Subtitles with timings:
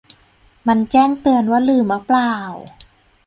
[0.67, 2.33] มันแจ้งเตือน ว่าลืมอ๊ะเปล่า